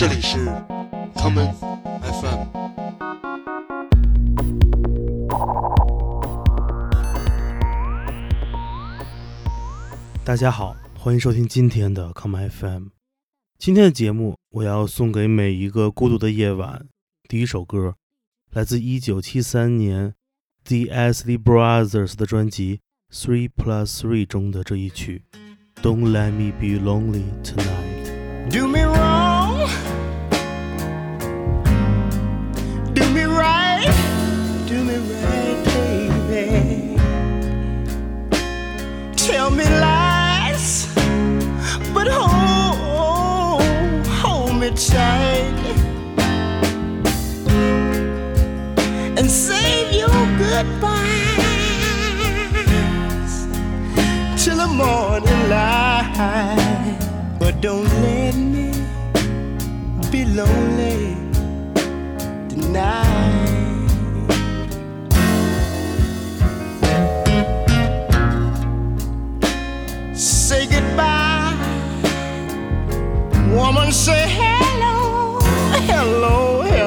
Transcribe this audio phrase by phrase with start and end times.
[0.00, 0.38] 这里是
[1.14, 1.52] common
[2.00, 2.46] FM。
[10.24, 12.86] 大家好，欢迎收听今天的 common FM。
[13.58, 16.86] 今天的节目，我要送给每一个孤独的夜晚。
[17.28, 17.96] 第一首歌
[18.52, 20.14] 来自1973年
[20.64, 22.80] The Asley Brothers 的专辑
[23.14, 25.24] 《Three Plus Three》中的这一曲
[25.82, 28.48] 《Don't Let Me Be Lonely Tonight》。
[28.50, 29.19] Do me wrong,
[50.62, 51.36] goodbyes
[54.42, 56.98] till the morning light.
[57.38, 58.72] But don't let me
[60.10, 61.16] be lonely
[62.48, 63.46] tonight.
[70.14, 71.56] Say goodbye,
[73.54, 73.92] woman.
[73.92, 75.38] Say hello,
[75.88, 76.79] hello, hello.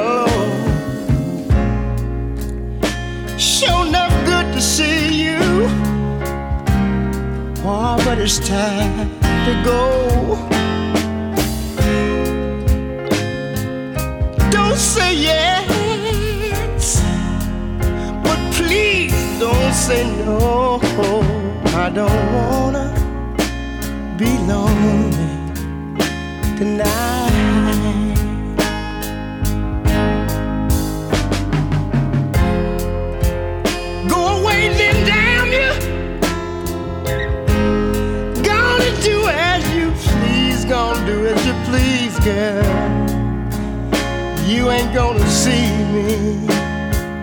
[7.65, 10.35] Oh, but it's time to go.
[14.51, 17.01] Don't say yes,
[18.21, 20.81] but please don't say no.
[21.73, 22.91] I don't wanna
[24.17, 25.29] be lonely
[26.57, 27.62] tonight.
[42.23, 42.63] Girl.
[44.47, 46.47] You ain't gonna see me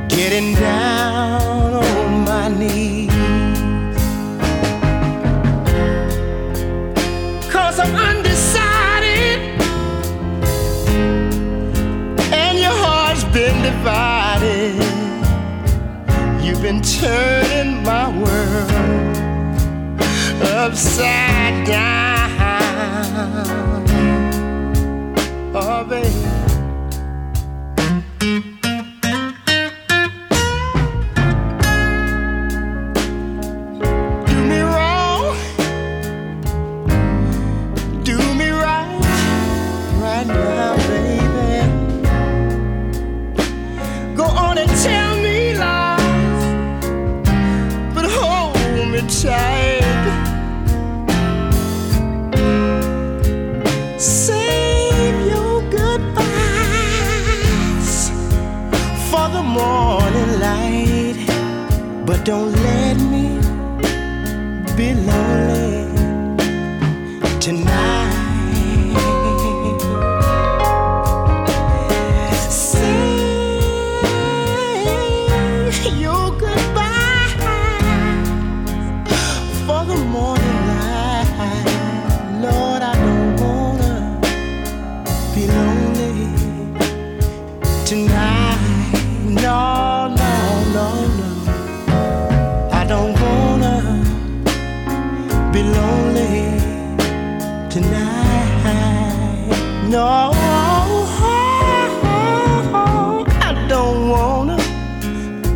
[0.09, 3.11] getting down on my knees.
[7.51, 9.39] Cause I'm undecided,
[12.33, 14.75] and your heart's been divided.
[16.45, 18.71] You've been turning my world
[20.43, 22.01] upside down.
[25.81, 26.30] jovem.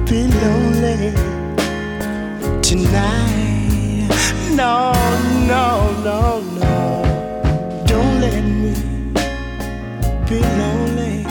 [0.07, 1.15] Be lonely
[2.63, 4.09] tonight.
[4.55, 4.93] No,
[5.47, 7.03] no, no, no.
[7.87, 8.75] Don't let me
[10.29, 11.25] be lonely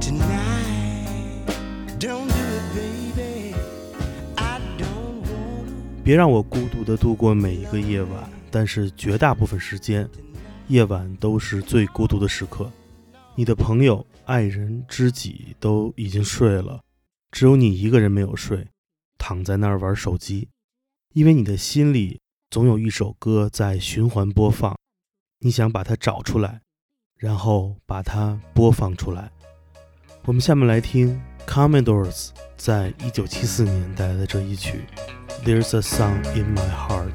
[0.00, 1.46] tonight.
[1.98, 3.54] Don't do it, baby.
[4.36, 6.02] I don't wanna.
[6.02, 10.08] 别让我孤独的度过每一个夜晚，但是绝大部分时间，
[10.66, 12.70] 夜晚都是最孤独的时刻。
[13.36, 16.80] 你的朋友、爱人、知己都已经睡了，
[17.30, 18.68] 只有你一个人没有睡，
[19.18, 20.48] 躺在那儿玩手机，
[21.14, 24.76] 因为你的心里总有一首歌在循环播放，
[25.38, 26.62] 你想把它找出来，
[27.16, 29.30] 然后把它播放出来。
[30.24, 34.84] 我们下面来听 Commodores 在一九七四年带来的这一曲
[35.44, 37.12] 《There's a Song in My Heart》。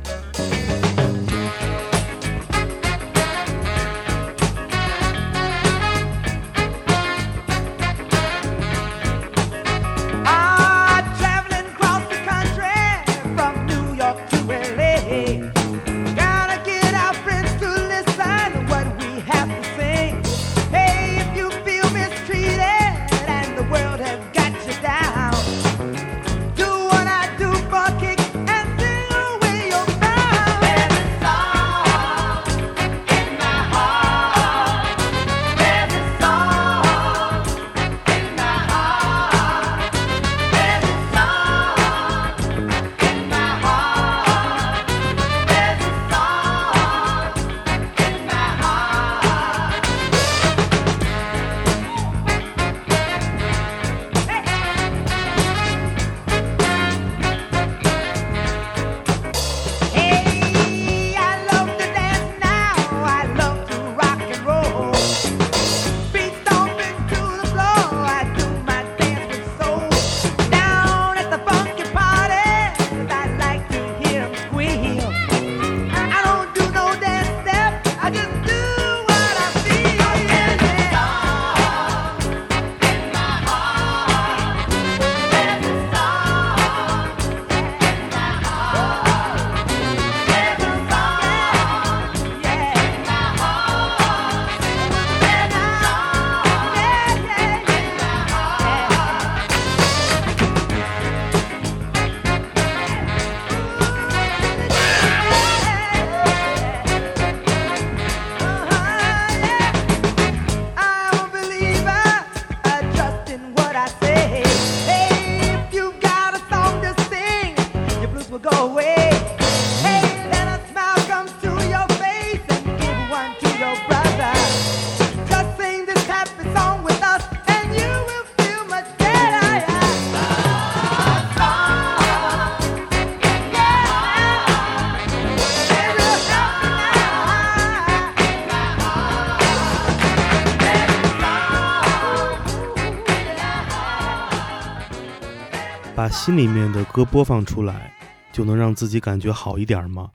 [146.25, 147.94] 心里面的歌播放出来，
[148.31, 150.10] 就能让自己感觉好一点吗？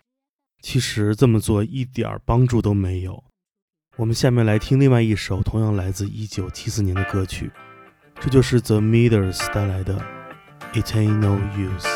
[0.61, 3.23] 其实这么做一点儿帮助都没有。
[3.95, 7.53] 我们下面来听另外一首同样来自1974年的歌曲，
[8.19, 10.05] 这就是 The Meters 带来的
[10.81, 11.87] 《It Ain't No Use》。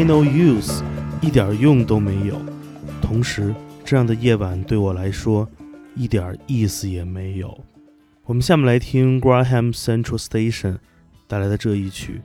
[0.00, 0.82] Ain't no use，
[1.20, 2.40] 一点用都没有。
[3.02, 5.46] 同时，这样的夜晚对我来说
[5.94, 7.54] 一点意思也没有。
[8.24, 10.78] 我们下面来听 Graham Central Station
[11.28, 12.22] 带来的这一曲，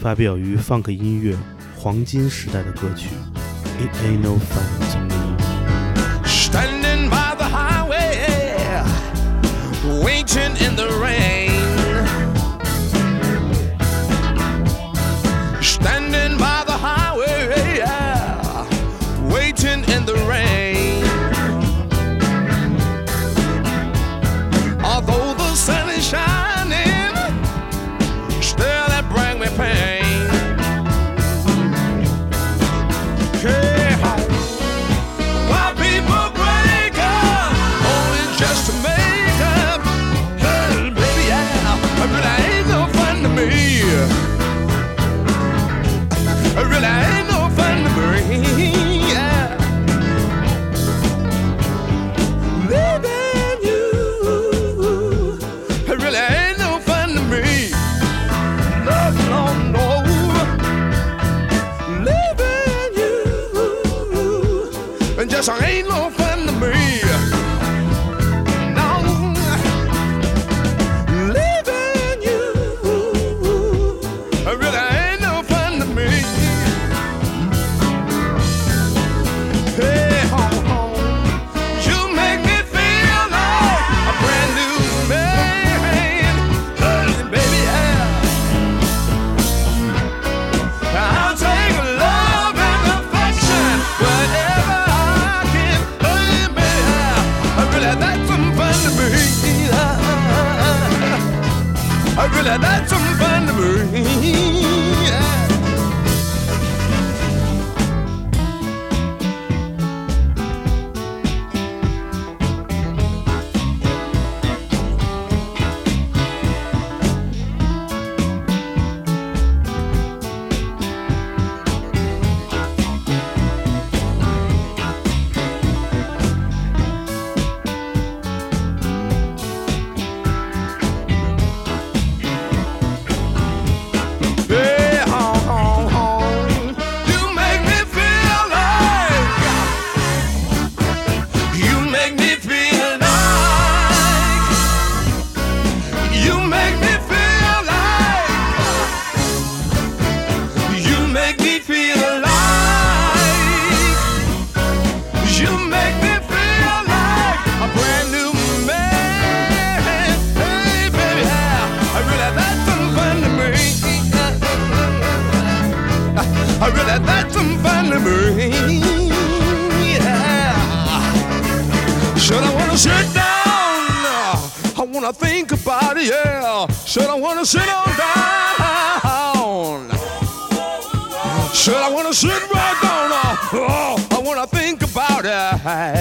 [0.00, 1.36] 发表于 Funk 音乐
[1.76, 3.10] 黄金时代的歌曲。
[3.78, 4.77] It ain't no fun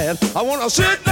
[0.08, 1.07] I wanna sit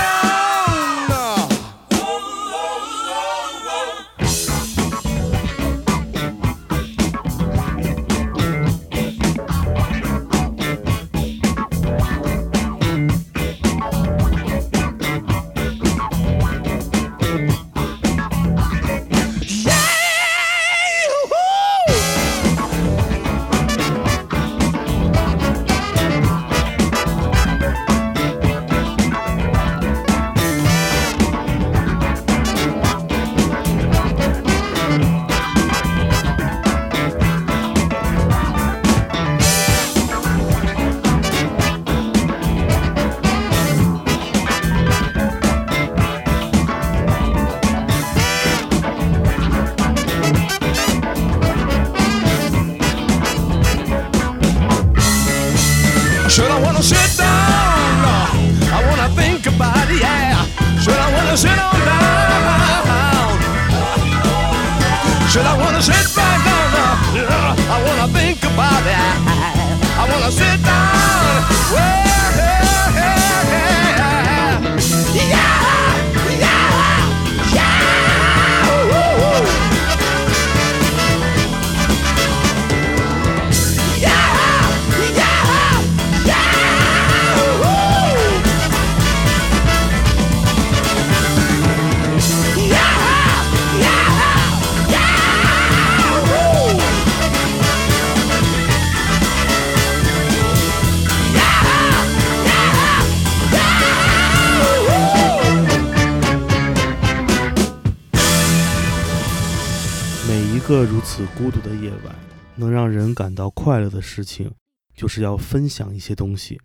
[111.16, 112.14] 此孤独的夜晚，
[112.58, 114.52] 能让人感到快乐的事情，
[114.94, 116.60] 就是要分享一些东西。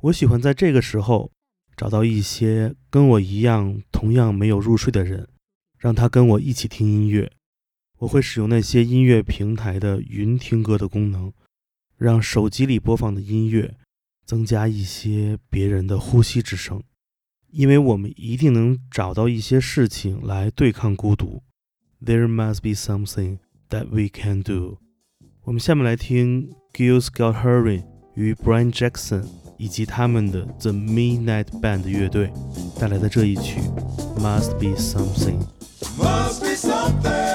[0.00, 1.30] 我喜欢在这个时候
[1.76, 5.28] 找到一些跟我一样同样没有入睡的人，
[5.78, 7.30] 让他跟我一起听音乐。
[7.98, 11.32] 我会使用那些音乐平台的云听歌的功能，
[11.96, 13.76] 让手机里播放的音乐
[14.24, 16.82] 增加一些别人的呼吸之声，
[17.52, 21.44] 因为我们一定能找到一些事情来对抗孤独。
[22.04, 23.38] There must be something
[23.69, 24.77] that we can do。
[25.43, 27.83] 我们下面来听 Gil Scott Heron
[28.15, 29.25] 与 Brian Jackson
[29.57, 32.31] 以及他们的 The Midnight Band 乐队
[32.79, 33.59] 带来的这一曲
[34.17, 35.39] Must Be Something。
[35.97, 37.34] Must be something.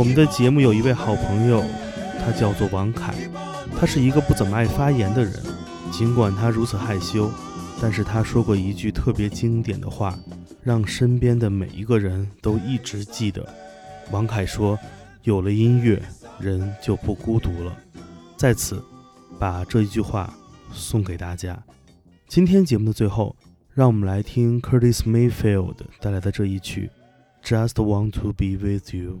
[0.00, 1.62] 我们的节目有一位好朋友，
[2.18, 3.14] 他叫做王凯，
[3.78, 5.34] 他是一个不怎么爱发言的人，
[5.92, 7.30] 尽管他如此害羞，
[7.82, 10.18] 但是他说过一句特别经典的话，
[10.62, 13.46] 让身边的每一个人都一直记得。
[14.10, 14.78] 王凯说
[15.24, 16.02] ：“有了音乐，
[16.38, 17.76] 人就不孤独了。”
[18.38, 18.82] 在此，
[19.38, 20.32] 把这一句话
[20.72, 21.62] 送给大家。
[22.26, 23.36] 今天节目的最后，
[23.74, 26.90] 让我们来听 Curtis Mayfield 带来的这一曲
[27.46, 29.20] 《Just Want to Be With You》。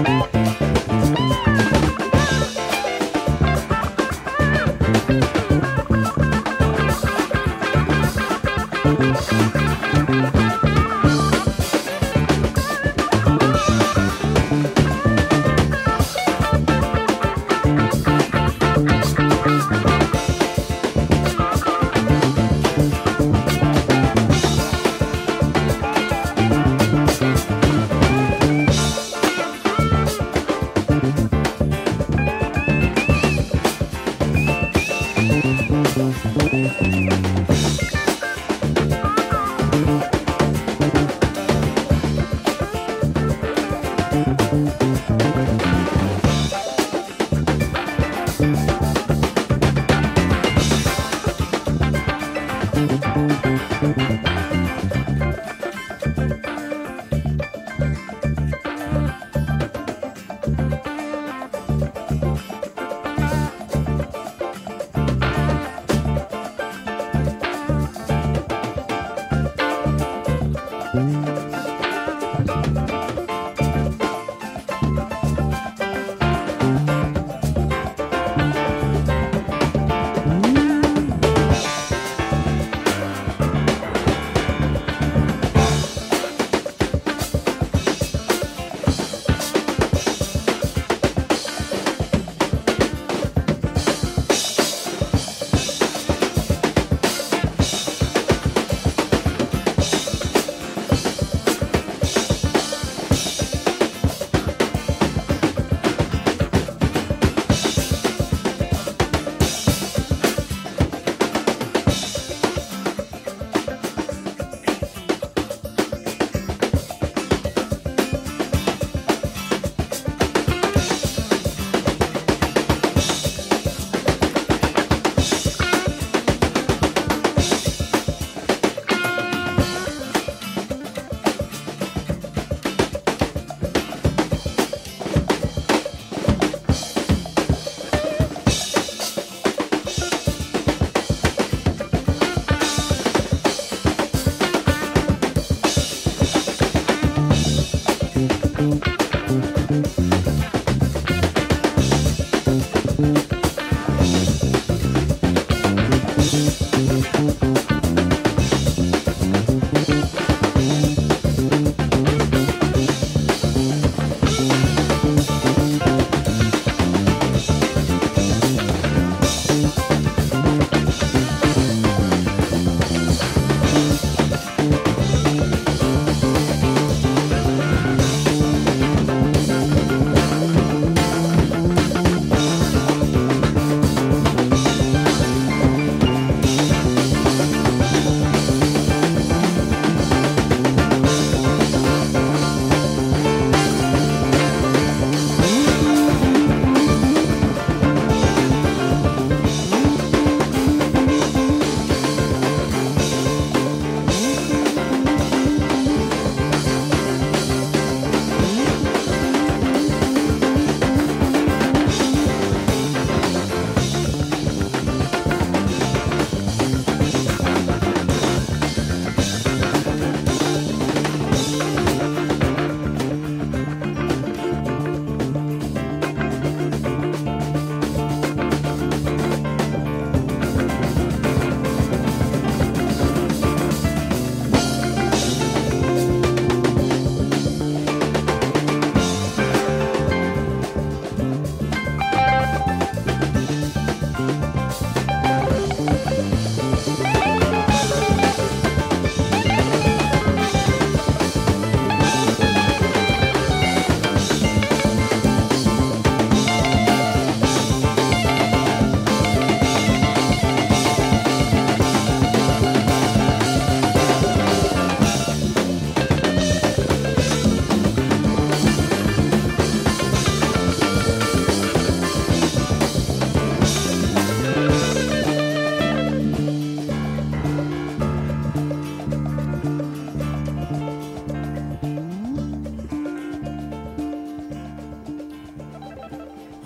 [0.00, 1.89] スパーッ!